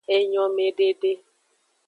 [0.15, 1.11] Enyomedede.